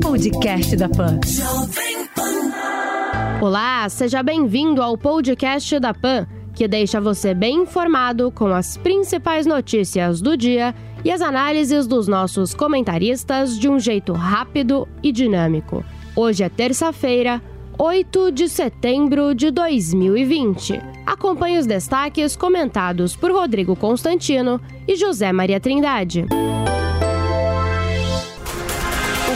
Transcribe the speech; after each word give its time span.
Podcast 0.00 0.76
da 0.76 0.88
Pan. 0.88 1.18
Olá, 3.40 3.88
seja 3.88 4.22
bem-vindo 4.22 4.80
ao 4.80 4.96
podcast 4.96 5.80
da 5.80 5.92
Pan, 5.92 6.24
que 6.54 6.68
deixa 6.68 7.00
você 7.00 7.34
bem 7.34 7.62
informado 7.62 8.30
com 8.30 8.46
as 8.46 8.76
principais 8.76 9.46
notícias 9.46 10.20
do 10.20 10.36
dia 10.36 10.72
e 11.04 11.10
as 11.10 11.20
análises 11.20 11.88
dos 11.88 12.06
nossos 12.06 12.54
comentaristas 12.54 13.58
de 13.58 13.68
um 13.68 13.80
jeito 13.80 14.12
rápido 14.12 14.86
e 15.02 15.10
dinâmico. 15.10 15.84
Hoje 16.14 16.44
é 16.44 16.48
terça-feira, 16.48 17.42
8 17.76 18.30
de 18.30 18.48
setembro 18.48 19.34
de 19.34 19.50
2020. 19.50 20.80
Acompanhe 21.04 21.58
os 21.58 21.66
destaques 21.66 22.36
comentados 22.36 23.16
por 23.16 23.32
Rodrigo 23.32 23.74
Constantino 23.74 24.60
e 24.86 24.94
José 24.94 25.32
Maria 25.32 25.58
Trindade 25.58 26.24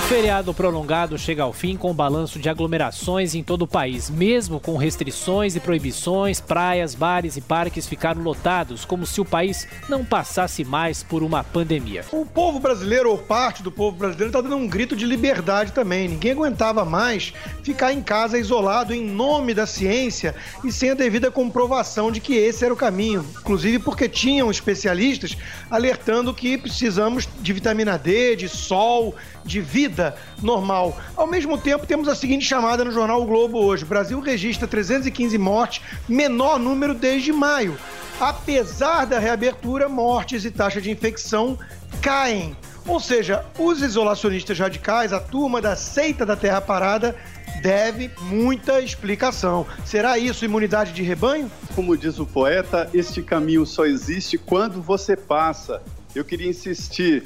feriado 0.04 0.52
prolongado 0.52 1.16
chega 1.16 1.44
ao 1.44 1.52
fim 1.52 1.78
com 1.78 1.90
o 1.90 1.94
balanço 1.94 2.38
de 2.38 2.50
aglomerações 2.50 3.34
em 3.34 3.42
todo 3.42 3.62
o 3.62 3.66
país. 3.66 4.10
Mesmo 4.10 4.60
com 4.60 4.76
restrições 4.76 5.56
e 5.56 5.60
proibições, 5.60 6.42
praias, 6.42 6.94
bares 6.94 7.38
e 7.38 7.40
parques 7.40 7.86
ficaram 7.86 8.20
lotados, 8.20 8.84
como 8.84 9.06
se 9.06 9.18
o 9.22 9.24
país 9.24 9.66
não 9.88 10.04
passasse 10.04 10.62
mais 10.62 11.02
por 11.02 11.22
uma 11.22 11.42
pandemia. 11.42 12.04
O 12.12 12.26
povo 12.26 12.60
brasileiro, 12.60 13.10
ou 13.10 13.16
parte 13.16 13.62
do 13.62 13.72
povo 13.72 13.96
brasileiro, 13.96 14.28
está 14.28 14.42
dando 14.42 14.56
um 14.56 14.68
grito 14.68 14.94
de 14.94 15.06
liberdade 15.06 15.72
também. 15.72 16.06
Ninguém 16.06 16.32
aguentava 16.32 16.84
mais 16.84 17.32
ficar 17.62 17.90
em 17.90 18.02
casa 18.02 18.38
isolado 18.38 18.92
em 18.92 19.02
nome 19.02 19.54
da 19.54 19.66
ciência 19.66 20.34
e 20.62 20.70
sem 20.70 20.90
a 20.90 20.94
devida 20.94 21.30
comprovação 21.30 22.12
de 22.12 22.20
que 22.20 22.34
esse 22.34 22.62
era 22.62 22.74
o 22.74 22.76
caminho. 22.76 23.24
Inclusive 23.40 23.78
porque 23.78 24.06
tinham 24.06 24.50
especialistas 24.50 25.34
alertando 25.70 26.34
que 26.34 26.58
precisamos 26.58 27.26
de 27.40 27.52
vitamina 27.54 27.96
D, 27.96 28.36
de 28.36 28.50
sol, 28.50 29.14
de 29.44 29.60
vida 29.60 29.93
normal. 30.42 30.96
Ao 31.16 31.26
mesmo 31.26 31.58
tempo, 31.58 31.86
temos 31.86 32.08
a 32.08 32.14
seguinte 32.14 32.44
chamada 32.44 32.84
no 32.84 32.90
jornal 32.90 33.22
o 33.22 33.26
Globo 33.26 33.58
hoje: 33.58 33.84
o 33.84 33.86
Brasil 33.86 34.20
registra 34.20 34.66
315 34.66 35.36
mortes, 35.38 35.82
menor 36.08 36.58
número 36.58 36.94
desde 36.94 37.32
maio. 37.32 37.76
Apesar 38.20 39.04
da 39.06 39.18
reabertura, 39.18 39.88
mortes 39.88 40.44
e 40.44 40.50
taxa 40.50 40.80
de 40.80 40.90
infecção 40.90 41.58
caem. 42.00 42.56
Ou 42.86 43.00
seja, 43.00 43.44
os 43.58 43.80
isolacionistas 43.80 44.58
radicais, 44.58 45.12
a 45.12 45.18
turma 45.18 45.60
da 45.60 45.74
seita 45.74 46.26
da 46.26 46.36
Terra 46.36 46.60
Parada, 46.60 47.16
deve 47.62 48.10
muita 48.20 48.80
explicação. 48.80 49.66
Será 49.86 50.18
isso 50.18 50.44
imunidade 50.44 50.92
de 50.92 51.02
rebanho? 51.02 51.50
Como 51.74 51.96
diz 51.96 52.18
o 52.18 52.26
poeta, 52.26 52.88
este 52.92 53.22
caminho 53.22 53.64
só 53.64 53.86
existe 53.86 54.36
quando 54.36 54.82
você 54.82 55.16
passa. 55.16 55.82
Eu 56.14 56.24
queria 56.24 56.48
insistir 56.48 57.24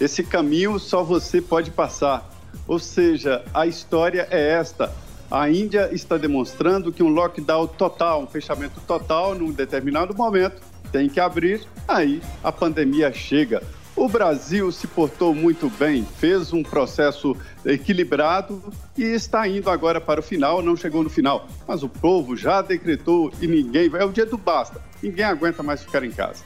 esse 0.00 0.24
caminho 0.24 0.78
só 0.78 1.04
você 1.04 1.42
pode 1.42 1.70
passar. 1.70 2.28
Ou 2.66 2.78
seja, 2.78 3.44
a 3.52 3.66
história 3.66 4.26
é 4.30 4.52
esta. 4.52 4.90
A 5.30 5.48
Índia 5.48 5.90
está 5.92 6.16
demonstrando 6.16 6.90
que 6.90 7.02
um 7.02 7.08
lockdown 7.08 7.66
total, 7.68 8.22
um 8.22 8.26
fechamento 8.26 8.80
total, 8.80 9.34
num 9.34 9.52
determinado 9.52 10.16
momento, 10.16 10.60
tem 10.90 11.08
que 11.08 11.20
abrir, 11.20 11.64
aí 11.86 12.20
a 12.42 12.50
pandemia 12.50 13.12
chega. 13.12 13.62
O 13.94 14.08
Brasil 14.08 14.72
se 14.72 14.86
portou 14.86 15.34
muito 15.34 15.68
bem, 15.68 16.06
fez 16.18 16.52
um 16.52 16.62
processo 16.62 17.36
equilibrado 17.64 18.62
e 18.96 19.02
está 19.02 19.46
indo 19.46 19.68
agora 19.68 20.00
para 20.00 20.20
o 20.20 20.22
final, 20.22 20.62
não 20.62 20.74
chegou 20.74 21.02
no 21.02 21.10
final. 21.10 21.46
Mas 21.68 21.82
o 21.82 21.88
povo 21.88 22.36
já 22.36 22.62
decretou 22.62 23.30
e 23.40 23.46
ninguém. 23.46 23.90
É 23.94 24.04
o 24.04 24.10
dia 24.10 24.24
do 24.24 24.38
basta. 24.38 24.80
Ninguém 25.02 25.24
aguenta 25.24 25.62
mais 25.62 25.82
ficar 25.82 26.02
em 26.02 26.10
casa. 26.10 26.42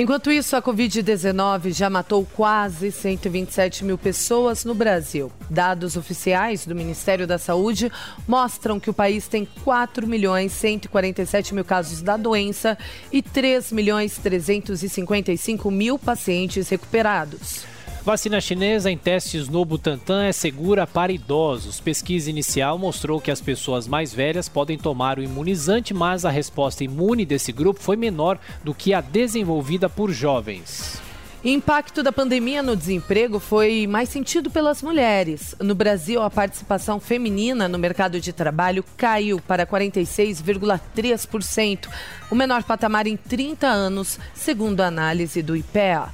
Enquanto 0.00 0.30
isso, 0.30 0.54
a 0.54 0.62
Covid-19 0.62 1.72
já 1.72 1.90
matou 1.90 2.24
quase 2.24 2.92
127 2.92 3.84
mil 3.84 3.98
pessoas 3.98 4.64
no 4.64 4.72
Brasil. 4.72 5.28
Dados 5.50 5.96
oficiais 5.96 6.64
do 6.64 6.72
Ministério 6.72 7.26
da 7.26 7.36
Saúde 7.36 7.90
mostram 8.24 8.78
que 8.78 8.88
o 8.88 8.94
país 8.94 9.26
tem 9.26 9.44
4 9.64 10.06
milhões 10.06 10.52
147 10.52 11.52
mil 11.52 11.64
casos 11.64 12.00
da 12.00 12.16
doença 12.16 12.78
e 13.10 13.20
3 13.20 13.72
milhões 13.72 14.16
355 14.18 15.68
mil 15.68 15.98
pacientes 15.98 16.68
recuperados. 16.68 17.66
Vacina 18.08 18.40
chinesa 18.40 18.90
em 18.90 18.96
testes 18.96 19.50
no 19.50 19.62
Butantan 19.66 20.24
é 20.24 20.32
segura 20.32 20.86
para 20.86 21.12
idosos. 21.12 21.78
Pesquisa 21.78 22.30
inicial 22.30 22.78
mostrou 22.78 23.20
que 23.20 23.30
as 23.30 23.42
pessoas 23.42 23.86
mais 23.86 24.14
velhas 24.14 24.48
podem 24.48 24.78
tomar 24.78 25.18
o 25.18 25.22
imunizante, 25.22 25.92
mas 25.92 26.24
a 26.24 26.30
resposta 26.30 26.82
imune 26.82 27.26
desse 27.26 27.52
grupo 27.52 27.82
foi 27.82 27.96
menor 27.96 28.38
do 28.64 28.72
que 28.72 28.94
a 28.94 29.02
desenvolvida 29.02 29.90
por 29.90 30.10
jovens. 30.10 31.02
Impacto 31.44 32.02
da 32.02 32.10
pandemia 32.10 32.62
no 32.62 32.74
desemprego 32.74 33.38
foi 33.38 33.86
mais 33.86 34.08
sentido 34.08 34.48
pelas 34.48 34.82
mulheres. 34.82 35.54
No 35.60 35.74
Brasil, 35.74 36.22
a 36.22 36.30
participação 36.30 36.98
feminina 36.98 37.68
no 37.68 37.78
mercado 37.78 38.18
de 38.18 38.32
trabalho 38.32 38.82
caiu 38.96 39.38
para 39.38 39.66
46,3%, 39.66 41.90
o 42.30 42.34
menor 42.34 42.62
patamar 42.62 43.06
em 43.06 43.18
30 43.18 43.66
anos, 43.66 44.18
segundo 44.32 44.80
a 44.80 44.86
análise 44.86 45.42
do 45.42 45.54
IPEA. 45.54 46.08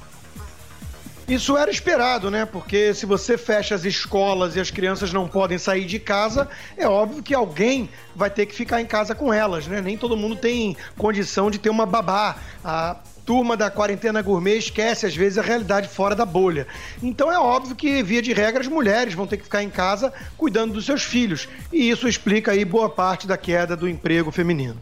Isso 1.27 1.57
era 1.57 1.71
esperado, 1.71 2.29
né? 2.29 2.45
Porque 2.45 2.93
se 2.93 3.05
você 3.05 3.35
fecha 3.35 3.73
as 3.73 3.83
escolas 3.83 4.55
e 4.55 4.59
as 4.59 4.69
crianças 4.69 5.11
não 5.11 5.27
podem 5.27 5.57
sair 5.57 5.85
de 5.85 5.97
casa, 5.97 6.47
é 6.77 6.87
óbvio 6.87 7.23
que 7.23 7.33
alguém 7.33 7.89
vai 8.15 8.29
ter 8.29 8.45
que 8.45 8.53
ficar 8.53 8.79
em 8.79 8.85
casa 8.85 9.15
com 9.15 9.33
elas, 9.33 9.65
né? 9.65 9.81
Nem 9.81 9.97
todo 9.97 10.15
mundo 10.15 10.35
tem 10.35 10.77
condição 10.95 11.49
de 11.49 11.57
ter 11.57 11.69
uma 11.69 11.85
babá. 11.85 12.35
A 12.63 12.97
turma 13.25 13.57
da 13.57 13.71
quarentena 13.71 14.21
gourmet 14.21 14.57
esquece 14.57 15.07
às 15.07 15.15
vezes 15.15 15.39
a 15.39 15.41
realidade 15.41 15.87
fora 15.87 16.15
da 16.15 16.25
bolha. 16.25 16.67
Então 17.01 17.31
é 17.31 17.39
óbvio 17.39 17.75
que, 17.75 18.03
via 18.03 18.21
de 18.21 18.31
regra, 18.31 18.61
as 18.61 18.67
mulheres 18.67 19.15
vão 19.15 19.25
ter 19.25 19.37
que 19.37 19.45
ficar 19.45 19.63
em 19.63 19.69
casa 19.69 20.13
cuidando 20.37 20.73
dos 20.73 20.85
seus 20.85 21.01
filhos. 21.01 21.49
E 21.73 21.89
isso 21.89 22.07
explica 22.07 22.51
aí 22.51 22.63
boa 22.63 22.87
parte 22.87 23.25
da 23.25 23.35
queda 23.35 23.75
do 23.75 23.89
emprego 23.89 24.31
feminino. 24.31 24.77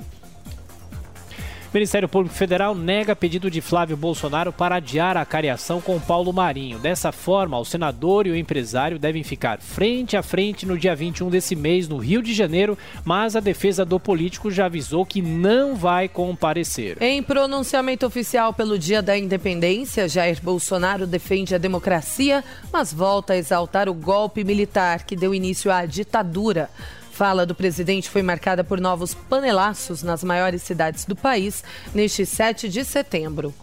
Ministério 1.74 2.08
Público 2.08 2.36
Federal 2.36 2.76
nega 2.76 3.16
pedido 3.16 3.50
de 3.50 3.60
Flávio 3.60 3.98
Bolsonaro 3.98 4.54
para 4.54 4.76
adiar 4.76 5.18
a 5.18 5.26
cariação 5.26 5.82
com 5.82 6.00
Paulo 6.00 6.32
Marinho. 6.32 6.78
Dessa 6.78 7.12
forma, 7.12 7.58
o 7.58 7.66
senador 7.66 8.28
e 8.28 8.30
o 8.30 8.36
empresário 8.36 9.00
devem 9.00 9.24
ficar 9.24 9.60
frente 9.60 10.16
a 10.16 10.22
frente 10.22 10.68
no 10.68 10.78
dia 10.78 10.96
21 10.96 11.32
desse 11.32 11.56
mês, 11.56 11.88
no 11.88 11.98
Rio 11.98 12.22
de 12.22 12.32
Janeiro, 12.32 12.78
mas 13.04 13.36
a 13.36 13.40
defesa 13.40 13.84
do 13.84 14.00
político 14.00 14.52
já 14.52 14.68
avisou 14.68 15.04
que 15.04 15.20
não 15.20 15.76
vai 15.76 16.08
comparecer. 16.08 17.02
Em 17.02 17.24
pronunciamento 17.24 18.06
oficial 18.06 18.54
pelo 18.54 18.78
Dia 18.78 19.02
da 19.02 19.18
Independência, 19.18 20.08
Jair 20.08 20.40
Bolsonaro 20.44 21.08
defende 21.08 21.56
a 21.56 21.58
democracia, 21.58 22.44
mas 22.72 22.94
volta 22.94 23.34
a 23.34 23.38
exaltar 23.38 23.90
o 23.90 23.96
golpe 23.96 24.44
militar 24.44 25.06
que 25.06 25.16
deu 25.16 25.34
início 25.34 25.72
à 25.72 25.88
ditadura. 25.88 26.70
Fala 27.13 27.46
do 27.46 27.53
presidente 27.53 28.09
foi 28.09 28.24
marcada 28.24 28.63
por 28.63 28.81
novos 28.81 29.13
panelaços 29.13 30.01
nas 30.01 30.24
maiores 30.24 30.63
cidades 30.63 31.06
do 31.06 31.16
país 31.16 31.63
neste 31.94 32.25
7 32.25 32.68
de 32.68 32.84
setembro. 32.84 33.53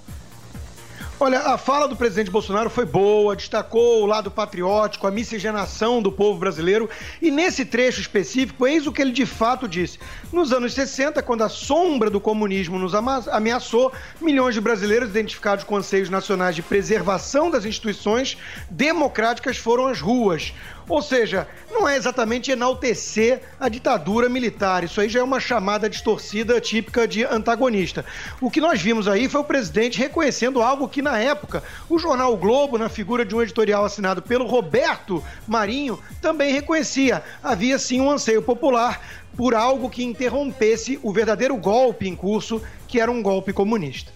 Olha, 1.22 1.40
a 1.40 1.58
fala 1.58 1.86
do 1.86 1.96
presidente 1.96 2.30
Bolsonaro 2.30 2.70
foi 2.70 2.86
boa, 2.86 3.36
destacou 3.36 4.02
o 4.02 4.06
lado 4.06 4.30
patriótico, 4.30 5.06
a 5.06 5.10
miscigenação 5.10 6.00
do 6.00 6.10
povo 6.10 6.38
brasileiro. 6.38 6.88
E 7.20 7.30
nesse 7.30 7.64
trecho 7.64 8.00
específico, 8.00 8.66
eis 8.66 8.86
o 8.86 8.92
que 8.92 9.02
ele 9.02 9.10
de 9.10 9.26
fato 9.26 9.68
disse. 9.68 9.98
Nos 10.32 10.50
anos 10.50 10.72
60, 10.72 11.20
quando 11.22 11.42
a 11.42 11.48
sombra 11.48 12.08
do 12.08 12.20
comunismo 12.20 12.78
nos 12.78 12.94
ameaçou, 12.94 13.92
milhões 14.18 14.54
de 14.54 14.62
brasileiros 14.62 15.10
identificados 15.10 15.62
com 15.62 15.76
anseios 15.76 16.08
nacionais 16.08 16.56
de 16.56 16.62
preservação 16.62 17.50
das 17.50 17.66
instituições 17.66 18.38
democráticas 18.70 19.58
foram 19.58 19.88
às 19.88 20.00
ruas. 20.00 20.54
Ou 20.90 21.00
seja, 21.00 21.46
não 21.70 21.88
é 21.88 21.96
exatamente 21.96 22.50
enaltecer 22.50 23.42
a 23.60 23.68
ditadura 23.68 24.28
militar. 24.28 24.82
Isso 24.82 25.00
aí 25.00 25.08
já 25.08 25.20
é 25.20 25.22
uma 25.22 25.38
chamada 25.38 25.88
distorcida 25.88 26.60
típica 26.60 27.06
de 27.06 27.22
antagonista. 27.22 28.04
O 28.40 28.50
que 28.50 28.60
nós 28.60 28.82
vimos 28.82 29.06
aí 29.06 29.28
foi 29.28 29.40
o 29.40 29.44
presidente 29.44 30.00
reconhecendo 30.00 30.60
algo 30.60 30.88
que, 30.88 31.00
na 31.00 31.16
época, 31.16 31.62
o 31.88 31.96
jornal 31.96 32.34
o 32.34 32.36
Globo, 32.36 32.76
na 32.76 32.88
figura 32.88 33.24
de 33.24 33.36
um 33.36 33.40
editorial 33.40 33.84
assinado 33.84 34.20
pelo 34.20 34.48
Roberto 34.48 35.22
Marinho, 35.46 35.96
também 36.20 36.52
reconhecia. 36.52 37.22
Havia 37.40 37.78
sim 37.78 38.00
um 38.00 38.10
anseio 38.10 38.42
popular 38.42 39.00
por 39.36 39.54
algo 39.54 39.88
que 39.88 40.02
interrompesse 40.02 40.98
o 41.04 41.12
verdadeiro 41.12 41.56
golpe 41.56 42.08
em 42.08 42.16
curso, 42.16 42.60
que 42.88 42.98
era 42.98 43.12
um 43.12 43.22
golpe 43.22 43.52
comunista. 43.52 44.10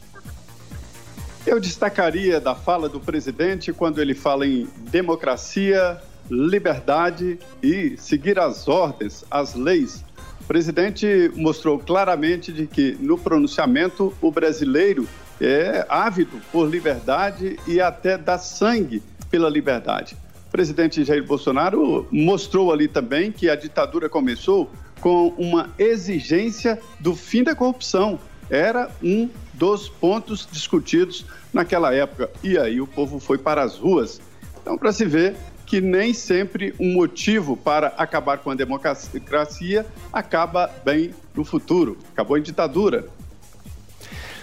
Eu 1.47 1.61
destacaria 1.61 2.41
da 2.41 2.57
fala 2.57 2.89
do 2.89 2.99
presidente 2.99 3.73
quando 3.73 4.01
ele 4.01 4.15
fala 4.15 4.45
em 4.45 4.69
democracia, 4.91 6.03
liberdade 6.31 7.39
e 7.63 7.97
seguir 7.97 8.39
as 8.39 8.67
ordens, 8.69 9.25
as 9.31 9.55
leis. 9.55 10.05
O 10.41 10.45
presidente 10.45 11.31
mostrou 11.35 11.79
claramente 11.79 12.53
de 12.53 12.67
que 12.67 12.97
no 13.01 13.19
pronunciamento 13.19 14.13
o 14.21 14.31
brasileiro 14.31 15.09
é 15.41 15.87
ávido 15.89 16.41
por 16.53 16.69
liberdade 16.69 17.59
e 17.67 17.81
até 17.81 18.17
dá 18.17 18.39
sangue 18.39 19.03
pela 19.31 19.49
liberdade. 19.49 20.17
O 20.49 20.51
presidente 20.51 21.05
Jair 21.05 21.25
Bolsonaro 21.25 22.07
mostrou 22.11 22.73
ali 22.73 22.87
também 22.87 23.33
que 23.33 23.49
a 23.49 23.57
ditadura 23.57 24.09
começou 24.09 24.71
com 25.01 25.29
uma 25.37 25.71
exigência 25.79 26.79
do 27.01 27.15
fim 27.15 27.43
da 27.43 27.55
corrupção. 27.55 28.19
Era 28.49 28.91
um 29.03 29.29
dos 29.55 29.89
pontos 29.89 30.47
discutidos 30.51 31.27
naquela 31.53 31.93
época. 31.95 32.31
E 32.43 32.57
aí 32.57 32.81
o 32.81 32.87
povo 32.87 33.19
foi 33.19 33.39
para 33.39 33.63
as 33.63 33.77
ruas. 33.79 34.21
Então, 34.61 34.79
para 34.79 34.93
se 34.93 35.05
ver 35.05 35.37
que 35.67 35.81
nem 35.81 36.13
sempre 36.13 36.75
um 36.79 36.93
motivo 36.93 37.57
para 37.57 37.89
acabar 37.89 38.39
com 38.39 38.51
a 38.51 38.55
democracia 38.55 39.87
acaba 40.13 40.71
bem 40.85 41.15
no 41.35 41.45
futuro. 41.45 41.99
Acabou 42.13 42.37
em 42.39 42.43
ditadura. 42.43 43.09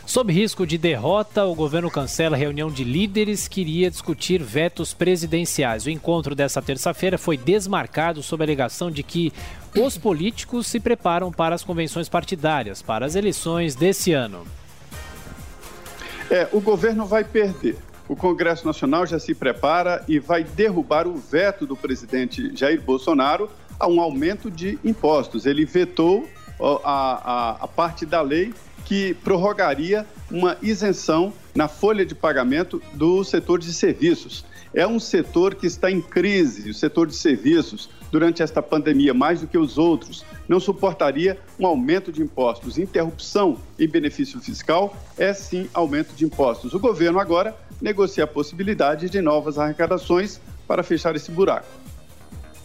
Sob 0.05 0.33
risco 0.33 0.67
de 0.67 0.77
derrota, 0.77 1.45
o 1.45 1.55
governo 1.55 1.89
cancela 1.89 2.35
a 2.35 2.39
reunião 2.39 2.69
de 2.69 2.83
líderes 2.83 3.47
que 3.47 3.61
iria 3.61 3.89
discutir 3.89 4.43
vetos 4.43 4.93
presidenciais. 4.93 5.85
O 5.85 5.89
encontro 5.89 6.35
dessa 6.35 6.61
terça-feira 6.61 7.17
foi 7.17 7.37
desmarcado 7.37 8.21
sob 8.21 8.43
a 8.43 8.45
alegação 8.45 8.91
de 8.91 9.03
que 9.03 9.31
os 9.73 9.97
políticos 9.97 10.67
se 10.67 10.81
preparam 10.81 11.31
para 11.31 11.55
as 11.55 11.63
convenções 11.63 12.09
partidárias, 12.09 12.81
para 12.81 13.05
as 13.05 13.15
eleições 13.15 13.73
desse 13.73 14.11
ano. 14.11 14.45
É, 16.29 16.49
o 16.51 16.59
governo 16.59 17.05
vai 17.05 17.23
perder. 17.23 17.77
O 18.11 18.15
Congresso 18.17 18.67
Nacional 18.67 19.05
já 19.05 19.17
se 19.17 19.33
prepara 19.33 20.03
e 20.05 20.19
vai 20.19 20.43
derrubar 20.43 21.07
o 21.07 21.15
veto 21.15 21.65
do 21.65 21.77
presidente 21.77 22.53
Jair 22.53 22.81
Bolsonaro 22.81 23.49
a 23.79 23.87
um 23.87 24.01
aumento 24.01 24.51
de 24.51 24.77
impostos. 24.83 25.45
Ele 25.45 25.63
vetou 25.63 26.27
a, 26.59 26.73
a, 26.83 27.49
a 27.61 27.67
parte 27.69 28.05
da 28.05 28.21
lei 28.21 28.53
que 28.83 29.13
prorrogaria 29.23 30.05
uma 30.29 30.57
isenção 30.61 31.31
na 31.55 31.69
folha 31.69 32.05
de 32.05 32.13
pagamento 32.13 32.81
do 32.91 33.23
setor 33.23 33.59
de 33.59 33.73
serviços. 33.73 34.43
É 34.73 34.87
um 34.87 34.99
setor 34.99 35.55
que 35.55 35.67
está 35.67 35.91
em 35.91 36.01
crise, 36.01 36.69
o 36.69 36.73
setor 36.73 37.07
de 37.07 37.15
serviços, 37.15 37.89
durante 38.11 38.41
esta 38.43 38.61
pandemia, 38.61 39.13
mais 39.13 39.41
do 39.41 39.47
que 39.47 39.57
os 39.57 39.77
outros, 39.77 40.25
não 40.47 40.59
suportaria 40.59 41.39
um 41.59 41.65
aumento 41.65 42.11
de 42.11 42.21
impostos. 42.21 42.77
Interrupção 42.77 43.57
em 43.79 43.87
benefício 43.87 44.39
fiscal 44.39 44.95
é 45.17 45.33
sim 45.33 45.69
aumento 45.73 46.13
de 46.13 46.25
impostos. 46.25 46.73
O 46.73 46.79
governo 46.79 47.19
agora 47.19 47.55
negocia 47.81 48.25
a 48.25 48.27
possibilidade 48.27 49.09
de 49.09 49.21
novas 49.21 49.57
arrecadações 49.57 50.39
para 50.67 50.83
fechar 50.83 51.15
esse 51.15 51.31
buraco. 51.31 51.67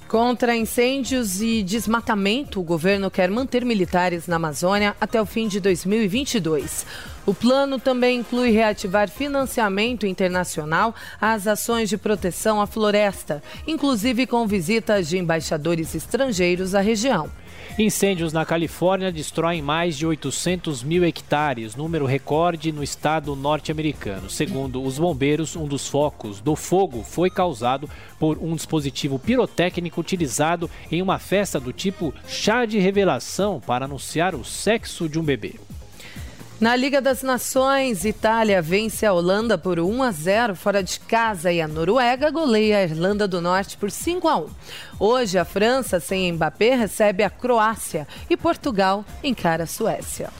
Contra 0.08 0.54
incêndios 0.54 1.42
e 1.42 1.64
desmatamento, 1.64 2.60
o 2.60 2.62
governo 2.62 3.10
quer 3.10 3.28
manter 3.28 3.64
militares 3.64 4.28
na 4.28 4.36
Amazônia 4.36 4.94
até 5.00 5.20
o 5.20 5.26
fim 5.26 5.48
de 5.48 5.58
2022. 5.58 6.86
O 7.26 7.34
plano 7.34 7.80
também 7.80 8.20
inclui 8.20 8.50
reativar 8.50 9.10
financiamento 9.10 10.06
internacional 10.06 10.94
às 11.20 11.48
ações 11.48 11.88
de 11.88 11.98
proteção 11.98 12.60
à 12.60 12.68
floresta, 12.68 13.42
inclusive 13.66 14.28
com 14.28 14.46
visitas 14.46 15.08
de 15.08 15.18
embaixadores 15.18 15.92
estrangeiros 15.96 16.72
à 16.72 16.80
região. 16.80 17.28
Incêndios 17.76 18.32
na 18.32 18.46
Califórnia 18.46 19.10
destroem 19.10 19.60
mais 19.60 19.98
de 19.98 20.06
800 20.06 20.84
mil 20.84 21.04
hectares, 21.04 21.74
número 21.74 22.06
recorde 22.06 22.70
no 22.70 22.82
estado 22.82 23.34
norte-americano. 23.34 24.30
Segundo 24.30 24.80
os 24.80 24.96
bombeiros, 24.96 25.56
um 25.56 25.66
dos 25.66 25.88
focos 25.88 26.40
do 26.40 26.54
fogo 26.54 27.02
foi 27.02 27.28
causado 27.28 27.90
por 28.20 28.38
um 28.38 28.54
dispositivo 28.54 29.18
pirotécnico 29.18 30.00
utilizado 30.00 30.70
em 30.92 31.02
uma 31.02 31.18
festa 31.18 31.58
do 31.58 31.72
tipo 31.72 32.14
chá 32.28 32.64
de 32.64 32.78
revelação 32.78 33.60
para 33.60 33.84
anunciar 33.84 34.32
o 34.34 34.44
sexo 34.44 35.08
de 35.08 35.18
um 35.18 35.24
bebê. 35.24 35.56
Na 36.58 36.74
Liga 36.74 37.02
das 37.02 37.22
Nações, 37.22 38.06
Itália 38.06 38.62
vence 38.62 39.04
a 39.04 39.12
Holanda 39.12 39.58
por 39.58 39.78
1 39.78 40.02
a 40.02 40.10
0 40.10 40.56
fora 40.56 40.82
de 40.82 40.98
casa 40.98 41.52
e 41.52 41.60
a 41.60 41.68
Noruega 41.68 42.30
goleia 42.30 42.78
a 42.78 42.82
Irlanda 42.82 43.28
do 43.28 43.42
Norte 43.42 43.76
por 43.76 43.90
5 43.90 44.26
a 44.26 44.36
1. 44.38 44.46
Hoje, 44.98 45.38
a 45.38 45.44
França, 45.44 46.00
sem 46.00 46.32
Mbappé, 46.32 46.74
recebe 46.74 47.22
a 47.22 47.28
Croácia 47.28 48.08
e 48.30 48.38
Portugal 48.38 49.04
encara 49.22 49.64
a 49.64 49.66
Suécia. 49.66 50.30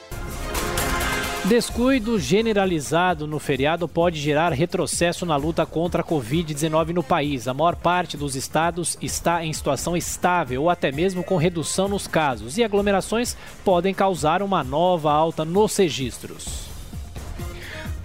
Descuido 1.49 2.19
generalizado 2.19 3.25
no 3.25 3.39
feriado 3.39 3.87
pode 3.87 4.19
gerar 4.19 4.53
retrocesso 4.53 5.25
na 5.25 5.37
luta 5.37 5.65
contra 5.65 6.03
a 6.03 6.05
Covid-19 6.05 6.89
no 6.89 7.05
país. 7.05 7.47
A 7.47 7.55
maior 7.55 7.77
parte 7.77 8.17
dos 8.17 8.35
estados 8.35 8.99
está 9.01 9.45
em 9.45 9.53
situação 9.53 9.97
estável 9.97 10.63
ou 10.63 10.71
até 10.71 10.91
mesmo 10.91 11.23
com 11.23 11.37
redução 11.37 11.87
nos 11.87 12.09
casos, 12.09 12.59
e 12.59 12.65
aglomerações 12.65 13.37
podem 13.65 13.95
causar 13.95 14.43
uma 14.43 14.65
nova 14.65 15.13
alta 15.13 15.45
nos 15.45 15.77
registros. 15.77 16.66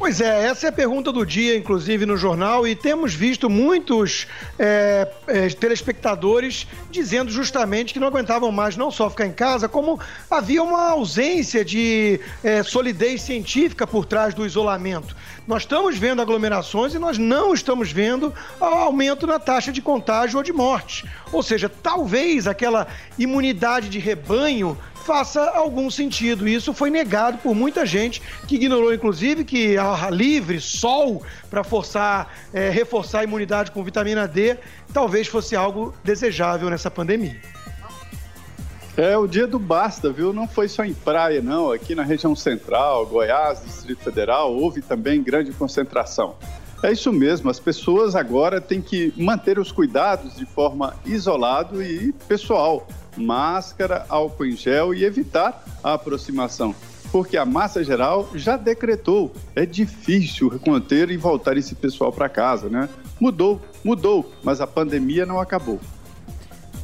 Pois 0.01 0.19
é, 0.19 0.48
essa 0.48 0.65
é 0.65 0.69
a 0.69 0.71
pergunta 0.71 1.12
do 1.12 1.24
dia, 1.24 1.56
inclusive 1.56 2.07
no 2.07 2.18
jornal, 2.18 2.68
e 2.68 2.75
temos 2.75 3.13
visto 3.13 3.48
muitos 3.48 4.25
é, 4.57 5.07
é, 5.27 5.48
telespectadores 5.50 6.65
dizendo 6.89 7.30
justamente 7.30 7.94
que 7.94 8.00
não 8.00 8.07
aguentavam 8.07 8.51
mais 8.51 8.75
não 8.75 8.89
só 8.89 9.12
ficar 9.12 9.27
em 9.27 9.31
casa, 9.31 9.69
como 9.69 10.00
havia 10.27 10.63
uma 10.63 10.89
ausência 10.89 11.63
de 11.63 12.19
é, 12.44 12.63
solidez 12.63 13.21
científica 13.21 13.86
por 13.86 14.03
trás 14.03 14.33
do 14.33 14.44
isolamento. 14.44 15.15
Nós 15.48 15.62
estamos 15.62 15.95
vendo 16.00 16.19
aglomerações 16.19 16.95
e 16.95 17.00
nós 17.00 17.19
não 17.19 17.53
estamos 17.53 17.92
vendo 17.92 18.33
aumento 18.59 19.27
na 19.27 19.38
taxa 19.38 19.71
de 19.71 19.83
contágio 19.83 20.38
ou 20.38 20.44
de 20.44 20.51
morte. 20.51 21.07
Ou 21.31 21.44
seja, 21.44 21.69
talvez 21.69 22.48
aquela 22.48 22.88
imunidade 23.19 23.88
de 23.88 24.00
rebanho 24.00 24.75
faça 25.01 25.42
algum 25.50 25.89
sentido. 25.89 26.48
Isso 26.48 26.74
foi 26.74 26.89
negado 26.89 27.38
por 27.39 27.53
muita 27.53 27.86
gente 27.86 28.21
que 28.48 28.56
ignorou, 28.56 28.94
inclusive, 28.94 29.44
que 29.44 29.77
ar 29.77 30.12
livre, 30.12 30.62
sol, 30.62 31.24
para 31.50 31.63
forçar, 31.63 32.33
é, 32.53 32.69
reforçar 32.69 33.19
a 33.19 33.24
imunidade 33.24 33.71
com 33.71 33.83
vitamina 33.83 34.27
D, 34.27 34.57
talvez 34.94 35.27
fosse 35.27 35.56
algo 35.56 35.94
desejável 36.03 36.69
nessa 36.69 36.89
pandemia. 36.89 37.39
É 38.98 39.18
o 39.18 39.25
dia 39.25 39.48
do 39.48 39.57
basta, 39.57 40.12
viu? 40.12 40.33
Não 40.33 40.48
foi 40.48 40.68
só 40.68 40.83
em 40.83 40.94
praia, 40.94 41.42
não. 41.42 41.71
Aqui 41.71 41.95
na 41.95 42.03
região 42.03 42.36
central, 42.36 43.06
Goiás, 43.06 43.62
Distrito 43.63 44.03
Federal, 44.03 44.53
houve 44.53 44.81
também 44.81 45.24
grande 45.24 45.51
concentração. 45.53 46.36
É 46.83 46.92
isso 46.92 47.13
mesmo, 47.13 47.50
as 47.50 47.59
pessoas 47.59 48.15
agora 48.15 48.59
têm 48.59 48.81
que 48.81 49.13
manter 49.15 49.59
os 49.59 49.71
cuidados 49.71 50.36
de 50.36 50.48
forma 50.48 50.95
isolado 51.06 51.81
e 51.81 52.12
pessoal 52.27 52.88
máscara, 53.18 54.06
álcool 54.10 54.46
em 54.46 54.56
gel 54.56 54.94
e 54.94 55.04
evitar 55.04 55.63
a 55.84 55.94
aproximação. 55.94 56.75
Porque 57.12 57.36
a 57.36 57.46
massa 57.46 57.84
geral 57.84 58.30
já 58.34 58.56
decretou. 58.56 59.34
É 59.54 59.66
difícil 59.66 60.50
conter 60.60 61.10
e 61.12 61.18
voltar 61.18 61.58
esse 61.58 61.75
pessoal 61.75 62.12
para 62.12 62.30
casa, 62.30 62.69
né? 62.69 62.88
Mudou, 63.19 63.62
mudou, 63.84 64.31
mas 64.44 64.62
a 64.62 64.68
pandemia 64.68 65.25
não 65.25 65.40
acabou. 65.40 65.80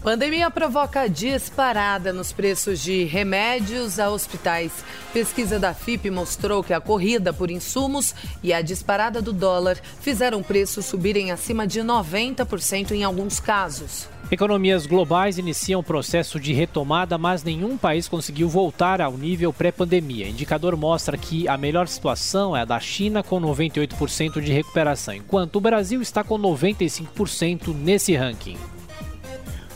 Pandemia 0.04 0.50
provoca 0.50 1.08
disparada 1.08 2.14
nos 2.14 2.32
preços 2.32 2.82
de 2.82 3.04
remédios 3.04 4.00
a 4.00 4.10
hospitais. 4.10 4.72
Pesquisa 5.12 5.60
da 5.60 5.74
FIP 5.74 6.10
mostrou 6.10 6.64
que 6.64 6.74
a 6.74 6.80
corrida 6.80 7.34
por 7.34 7.50
insumos 7.50 8.14
e 8.44 8.54
a 8.54 8.62
disparada 8.62 9.22
do 9.22 9.34
dólar 9.34 9.78
fizeram 10.00 10.44
preços 10.44 10.86
subirem 10.86 11.32
acima 11.32 11.66
de 11.66 11.82
90% 11.82 12.92
em 12.92 13.04
alguns 13.04 13.40
casos. 13.40 14.08
Economias 14.30 14.86
globais 14.86 15.38
iniciam 15.38 15.82
processo 15.82 16.40
de 16.40 16.54
retomada, 16.54 17.18
mas 17.18 17.44
nenhum 17.44 17.78
país 17.78 18.08
conseguiu 18.08 18.48
voltar 18.48 19.02
ao 19.02 19.18
nível 19.18 19.52
pré-pandemia. 19.52 20.28
Indicador 20.28 20.76
mostra 20.76 21.18
que 21.18 21.48
a 21.48 21.58
melhor 21.58 21.88
situação 21.88 22.56
é 22.56 22.62
a 22.62 22.66
da 22.66 22.80
China, 22.80 23.24
com 23.24 23.42
98% 23.42 24.42
de 24.42 24.52
recuperação, 24.52 25.16
enquanto 25.16 25.56
o 25.56 25.62
Brasil 25.62 26.02
está 26.02 26.24
com 26.24 26.38
95% 26.38 27.74
nesse 27.74 28.16
ranking. 28.16 28.58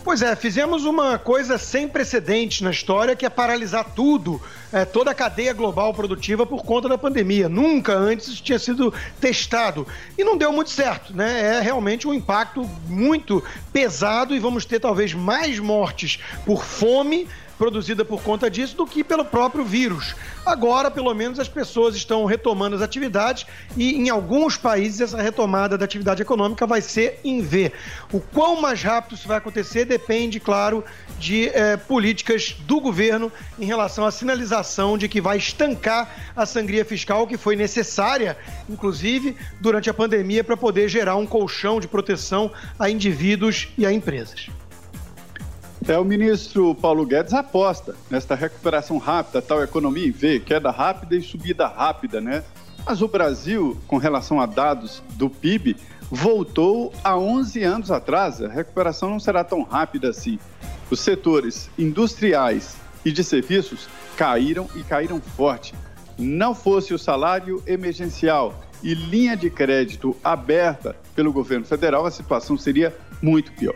Pois 0.03 0.23
é, 0.23 0.35
fizemos 0.35 0.83
uma 0.83 1.19
coisa 1.19 1.59
sem 1.59 1.87
precedentes 1.87 2.61
na 2.61 2.71
história, 2.71 3.15
que 3.15 3.23
é 3.23 3.29
paralisar 3.29 3.85
tudo, 3.95 4.41
é, 4.73 4.83
toda 4.83 5.11
a 5.11 5.13
cadeia 5.13 5.53
global 5.53 5.93
produtiva 5.93 6.43
por 6.43 6.63
conta 6.63 6.89
da 6.89 6.97
pandemia. 6.97 7.47
Nunca 7.47 7.93
antes 7.93 8.27
isso 8.27 8.41
tinha 8.41 8.57
sido 8.57 8.91
testado. 9.19 9.85
E 10.17 10.23
não 10.23 10.35
deu 10.35 10.51
muito 10.51 10.71
certo, 10.71 11.15
né? 11.15 11.57
É 11.57 11.61
realmente 11.61 12.07
um 12.07 12.13
impacto 12.13 12.67
muito 12.87 13.43
pesado 13.71 14.35
e 14.35 14.39
vamos 14.39 14.65
ter 14.65 14.79
talvez 14.79 15.13
mais 15.13 15.59
mortes 15.59 16.19
por 16.47 16.65
fome 16.65 17.27
produzida 17.61 18.03
por 18.03 18.23
conta 18.23 18.49
disso 18.49 18.75
do 18.75 18.87
que 18.87 19.03
pelo 19.03 19.23
próprio 19.23 19.63
vírus. 19.63 20.15
Agora, 20.43 20.89
pelo 20.89 21.13
menos, 21.13 21.39
as 21.39 21.47
pessoas 21.47 21.95
estão 21.95 22.25
retomando 22.25 22.75
as 22.75 22.81
atividades 22.81 23.45
e 23.77 23.93
em 23.93 24.09
alguns 24.09 24.57
países 24.57 24.99
essa 24.99 25.21
retomada 25.21 25.77
da 25.77 25.85
atividade 25.85 26.23
econômica 26.23 26.65
vai 26.65 26.81
ser 26.81 27.19
em 27.23 27.39
V. 27.39 27.71
O 28.11 28.19
quão 28.19 28.59
mais 28.59 28.81
rápido 28.81 29.13
isso 29.13 29.27
vai 29.27 29.37
acontecer 29.37 29.85
depende, 29.85 30.39
claro, 30.39 30.83
de 31.19 31.49
eh, 31.49 31.77
políticas 31.77 32.55
do 32.61 32.81
governo 32.81 33.31
em 33.59 33.65
relação 33.65 34.07
à 34.07 34.11
sinalização 34.11 34.97
de 34.97 35.07
que 35.07 35.21
vai 35.21 35.37
estancar 35.37 36.31
a 36.35 36.47
sangria 36.47 36.83
fiscal 36.83 37.27
que 37.27 37.37
foi 37.37 37.55
necessária, 37.55 38.35
inclusive, 38.67 39.37
durante 39.59 39.87
a 39.87 39.93
pandemia 39.93 40.43
para 40.43 40.57
poder 40.57 40.89
gerar 40.89 41.15
um 41.15 41.27
colchão 41.27 41.79
de 41.79 41.87
proteção 41.87 42.51
a 42.79 42.89
indivíduos 42.89 43.67
e 43.77 43.85
a 43.85 43.93
empresas. 43.93 44.49
É, 45.87 45.97
o 45.97 46.05
ministro 46.05 46.75
Paulo 46.75 47.05
Guedes 47.05 47.33
aposta 47.33 47.95
nesta 48.09 48.35
recuperação 48.35 48.99
rápida, 48.99 49.41
tal 49.41 49.63
economia 49.63 50.07
em 50.07 50.11
V, 50.11 50.39
queda 50.39 50.69
rápida 50.69 51.15
e 51.15 51.21
subida 51.21 51.67
rápida, 51.67 52.21
né? 52.21 52.43
Mas 52.85 53.01
o 53.01 53.07
Brasil, 53.07 53.77
com 53.87 53.97
relação 53.97 54.39
a 54.39 54.45
dados 54.45 55.01
do 55.15 55.29
PIB, 55.29 55.75
voltou 56.09 56.93
a 57.03 57.17
11 57.17 57.63
anos 57.63 57.91
atrás. 57.91 58.41
A 58.41 58.47
recuperação 58.47 59.09
não 59.09 59.19
será 59.19 59.43
tão 59.43 59.63
rápida 59.63 60.09
assim. 60.09 60.37
Os 60.89 60.99
setores 60.99 61.69
industriais 61.77 62.75
e 63.03 63.11
de 63.11 63.23
serviços 63.23 63.87
caíram 64.15 64.67
e 64.75 64.83
caíram 64.83 65.19
forte. 65.19 65.73
Não 66.17 66.53
fosse 66.53 66.93
o 66.93 66.99
salário 66.99 67.63
emergencial 67.65 68.53
e 68.83 68.93
linha 68.93 69.35
de 69.35 69.49
crédito 69.49 70.15
aberta 70.23 70.95
pelo 71.15 71.31
governo 71.31 71.65
federal, 71.65 72.05
a 72.05 72.11
situação 72.11 72.57
seria 72.57 72.95
muito 73.21 73.51
pior. 73.53 73.75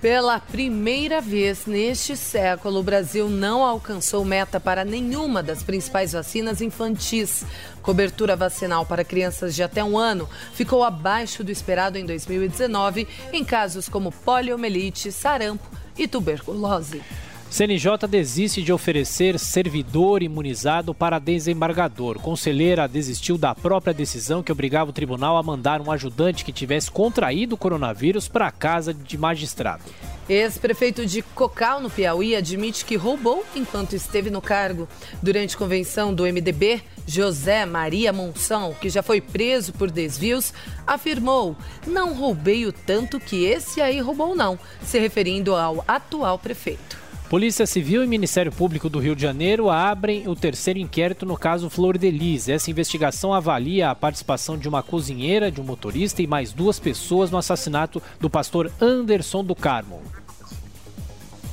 Pela 0.00 0.38
primeira 0.38 1.20
vez 1.20 1.66
neste 1.66 2.16
século, 2.16 2.78
o 2.78 2.82
Brasil 2.84 3.28
não 3.28 3.64
alcançou 3.64 4.24
meta 4.24 4.60
para 4.60 4.84
nenhuma 4.84 5.42
das 5.42 5.64
principais 5.64 6.12
vacinas 6.12 6.60
infantis. 6.60 7.44
Cobertura 7.82 8.36
vacinal 8.36 8.86
para 8.86 9.02
crianças 9.02 9.56
de 9.56 9.62
até 9.62 9.82
um 9.82 9.98
ano 9.98 10.28
ficou 10.52 10.84
abaixo 10.84 11.42
do 11.42 11.50
esperado 11.50 11.98
em 11.98 12.06
2019 12.06 13.08
em 13.32 13.44
casos 13.44 13.88
como 13.88 14.12
poliomielite, 14.12 15.10
sarampo 15.10 15.68
e 15.96 16.06
tuberculose. 16.06 17.02
CNJ 17.50 18.06
desiste 18.06 18.62
de 18.62 18.72
oferecer 18.74 19.38
servidor 19.38 20.22
imunizado 20.22 20.92
para 20.92 21.18
desembargador. 21.18 22.18
Conselheira 22.18 22.86
desistiu 22.86 23.38
da 23.38 23.54
própria 23.54 23.94
decisão 23.94 24.42
que 24.42 24.52
obrigava 24.52 24.90
o 24.90 24.92
tribunal 24.92 25.36
a 25.38 25.42
mandar 25.42 25.80
um 25.80 25.90
ajudante 25.90 26.44
que 26.44 26.52
tivesse 26.52 26.90
contraído 26.90 27.54
o 27.54 27.58
coronavírus 27.58 28.28
para 28.28 28.46
a 28.46 28.52
casa 28.52 28.92
de 28.92 29.16
magistrado. 29.16 29.82
Ex-prefeito 30.28 31.06
de 31.06 31.22
Cocal, 31.22 31.80
no 31.80 31.88
Piauí, 31.88 32.36
admite 32.36 32.84
que 32.84 32.96
roubou 32.96 33.42
enquanto 33.56 33.96
esteve 33.96 34.28
no 34.28 34.42
cargo. 34.42 34.86
Durante 35.22 35.56
convenção 35.56 36.12
do 36.12 36.24
MDB, 36.24 36.82
José 37.06 37.64
Maria 37.64 38.12
Monção, 38.12 38.76
que 38.78 38.90
já 38.90 39.02
foi 39.02 39.22
preso 39.22 39.72
por 39.72 39.90
desvios, 39.90 40.52
afirmou: 40.86 41.56
Não 41.86 42.12
roubei 42.12 42.66
o 42.66 42.72
tanto 42.72 43.18
que 43.18 43.46
esse 43.46 43.80
aí 43.80 44.00
roubou, 44.00 44.36
não, 44.36 44.58
se 44.82 44.98
referindo 44.98 45.56
ao 45.56 45.82
atual 45.88 46.38
prefeito. 46.38 46.97
Polícia 47.28 47.66
Civil 47.66 48.02
e 48.02 48.06
Ministério 48.06 48.50
Público 48.50 48.88
do 48.88 48.98
Rio 48.98 49.14
de 49.14 49.20
Janeiro 49.20 49.68
abrem 49.68 50.26
o 50.26 50.34
terceiro 50.34 50.78
inquérito 50.78 51.26
no 51.26 51.36
caso 51.36 51.68
Flor 51.68 51.98
de 51.98 52.10
Lis. 52.10 52.48
Essa 52.48 52.70
investigação 52.70 53.34
avalia 53.34 53.90
a 53.90 53.94
participação 53.94 54.56
de 54.56 54.66
uma 54.66 54.82
cozinheira, 54.82 55.50
de 55.50 55.60
um 55.60 55.64
motorista 55.64 56.22
e 56.22 56.26
mais 56.26 56.54
duas 56.54 56.80
pessoas 56.80 57.30
no 57.30 57.36
assassinato 57.36 58.02
do 58.18 58.30
pastor 58.30 58.72
Anderson 58.80 59.44
do 59.44 59.54
Carmo. 59.54 60.00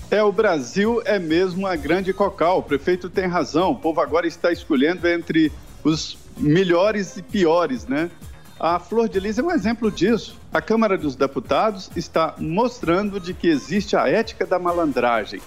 É, 0.10 0.24
o 0.24 0.32
Brasil 0.32 1.02
é 1.04 1.20
mesmo 1.20 1.68
a 1.68 1.76
grande 1.76 2.14
cocal. 2.14 2.60
O 2.60 2.64
prefeito 2.64 3.10
tem 3.10 3.28
razão. 3.28 3.72
O 3.72 3.76
povo 3.76 4.00
agora 4.00 4.26
está 4.26 4.54
escolhendo 4.54 5.06
entre 5.10 5.52
os 5.84 6.18
melhores 6.38 7.18
e 7.18 7.22
piores, 7.22 7.86
né? 7.86 8.10
A 8.58 8.80
Flor 8.80 9.10
de 9.10 9.20
Lis 9.20 9.38
é 9.38 9.44
um 9.44 9.52
exemplo 9.52 9.92
disso. 9.92 10.40
A 10.54 10.62
Câmara 10.62 10.98
dos 10.98 11.18
Deputados 11.18 11.92
está 11.98 12.34
mostrando 12.38 13.20
de 13.20 13.34
que 13.34 13.50
existe 13.50 13.98
a 13.98 14.08
ética 14.08 14.46
da 14.46 14.58
malandragem. 14.58 15.42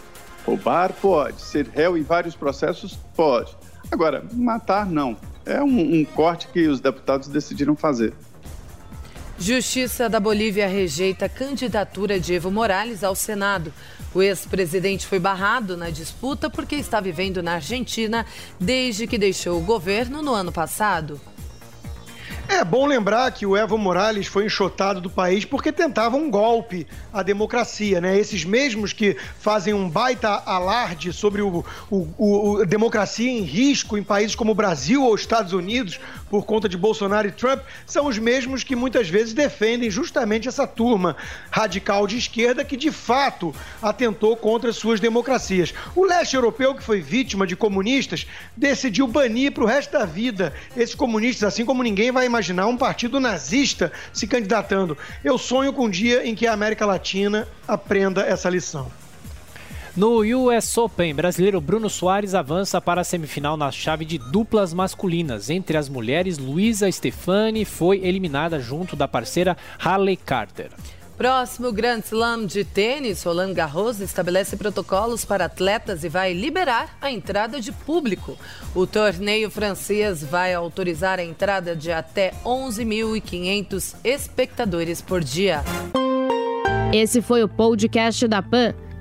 Roubar 0.49 0.95
pode, 0.95 1.43
ser 1.43 1.69
réu 1.69 1.95
em 1.95 2.03
vários 2.03 2.35
processos 2.35 2.99
pode. 3.15 3.55
Agora, 3.91 4.25
matar 4.33 4.87
não. 4.87 5.15
É 5.45 5.63
um, 5.63 6.01
um 6.01 6.05
corte 6.07 6.49
que 6.49 6.67
os 6.67 6.81
deputados 6.81 7.29
decidiram 7.29 7.77
fazer. 7.77 8.15
Justiça 9.39 10.09
da 10.09 10.19
Bolívia 10.19 10.67
rejeita 10.67 11.27
a 11.27 11.29
candidatura 11.29 12.19
de 12.19 12.33
Evo 12.33 12.51
Morales 12.51 13.05
ao 13.05 13.15
Senado. 13.15 13.73
O 14.15 14.23
ex-presidente 14.23 15.07
foi 15.07 15.19
barrado 15.19 15.77
na 15.77 15.91
disputa 15.91 16.49
porque 16.49 16.77
está 16.77 16.99
vivendo 16.99 17.43
na 17.43 17.55
Argentina 17.55 18.25
desde 18.59 19.07
que 19.07 19.19
deixou 19.19 19.59
o 19.59 19.65
governo 19.65 20.23
no 20.23 20.33
ano 20.33 20.51
passado. 20.51 21.21
É 22.49 22.65
bom 22.65 22.87
lembrar 22.87 23.31
que 23.31 23.45
o 23.45 23.55
Evo 23.55 23.77
Morales 23.77 24.27
foi 24.27 24.47
enxotado 24.47 25.03
do 25.03 25.11
país 25.11 25.45
porque 25.45 25.71
tentava 25.71 26.17
um 26.17 26.31
golpe 26.31 26.87
à 27.13 27.23
democracia, 27.23 28.01
né? 28.01 28.19
Esses 28.19 28.43
mesmos 28.43 28.95
que 28.95 29.19
fazem 29.39 29.75
um 29.75 29.87
baita 29.87 30.31
alarde 30.47 31.13
sobre 31.13 31.43
o, 31.43 31.63
o, 31.91 32.09
o 32.19 32.65
democracia 32.65 33.31
em 33.31 33.43
risco 33.43 33.99
em 33.99 34.03
países 34.03 34.35
como 34.35 34.53
o 34.53 34.55
Brasil 34.55 35.05
ou 35.05 35.15
Estados 35.15 35.53
Unidos 35.53 36.01
por 36.31 36.45
conta 36.45 36.69
de 36.69 36.77
Bolsonaro 36.77 37.29
e 37.29 37.33
Trump 37.33 37.61
são 37.87 38.07
os 38.07 38.19
mesmos 38.19 38.63
que 38.63 38.77
muitas 38.77 39.09
vezes 39.09 39.33
defendem 39.33 39.91
justamente 39.91 40.49
essa 40.49 40.67
turma 40.67 41.17
radical 41.51 42.07
de 42.07 42.19
esquerda 42.19 42.65
que 42.65 42.77
de 42.77 42.91
fato 42.91 43.55
atentou 43.81 44.37
contra 44.37 44.73
suas 44.73 45.01
democracias. 45.01 45.75
O 45.95 46.05
leste 46.05 46.37
europeu, 46.37 46.75
que 46.75 46.83
foi 46.83 47.01
vítima 47.01 47.47
de 47.47 47.57
comunistas, 47.57 48.27
decidiu 48.57 49.07
banir 49.07 49.53
para 49.53 49.65
o 49.65 49.67
resto 49.67 49.93
da 49.93 50.05
vida 50.05 50.53
esses 50.77 50.95
comunistas, 50.95 51.45
assim 51.45 51.65
como 51.65 51.83
ninguém 51.83 52.13
vai 52.13 52.27
imaginar 52.27 52.67
um 52.67 52.77
partido 52.77 53.21
nazista 53.21 53.93
se 54.13 54.27
candidatando. 54.27 54.97
Eu 55.25 55.39
sonho 55.39 55.73
com 55.73 55.87
um 55.87 55.91
dia 55.91 56.27
em 56.27 56.35
que 56.35 56.47
a 56.47 56.53
América 56.53 56.87
Latina 56.87 57.49
aprenda 57.67 58.23
essa 58.23 58.49
lição. 58.49 59.08
No 59.99 60.21
US 60.21 60.79
Open, 60.79 61.13
brasileiro 61.13 61.61
Bruno 61.61 61.91
Soares 61.91 62.33
avança 62.33 62.81
para 62.81 63.01
a 63.01 63.05
semifinal 63.05 63.57
na 63.57 63.73
chave 63.73 64.05
de 64.05 64.17
duplas 64.17 64.73
masculinas. 64.73 65.51
Entre 65.51 65.77
as 65.77 65.89
mulheres, 65.89 66.39
Luísa 66.39 66.89
Stefani 66.89 67.65
foi 67.65 67.99
eliminada 68.05 68.61
junto 68.61 68.95
da 68.95 69.09
parceira 69.09 69.57
Harley 69.77 70.17
Carter. 70.17 70.71
Próximo 71.17 71.73
Grand 71.73 71.99
Slam 71.99 72.47
de 72.47 72.65
tênis, 72.65 73.25
Roland 73.25 73.53
Garros 73.53 73.99
estabelece 73.99 74.57
protocolos 74.57 75.25
para 75.25 75.47
atletas 75.47 76.05
e 76.05 76.09
vai 76.09 76.33
liberar 76.33 76.97
a 77.01 77.11
entrada 77.11 77.61
de 77.61 77.73
público. 77.73 78.39
O 78.77 78.87
torneio 78.87 79.51
francês 79.51 80.23
vai 80.23 80.55
autorizar 80.55 81.19
a 81.19 81.25
entrada 81.25 81.75
de 81.75 81.91
até 81.91 82.35
11.500 82.45 83.97
espectadores 84.05 85.03
por 85.03 85.25
dia. 85.25 85.65
Esse 86.95 87.21
foi 87.21 87.43
o 87.43 87.49
podcast 87.49 88.29
da 88.29 88.41
PAN 88.41 88.77